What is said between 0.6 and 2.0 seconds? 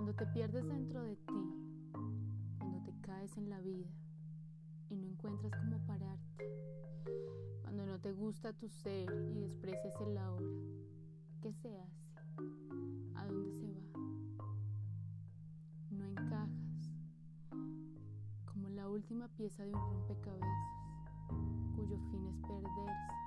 dentro de ti,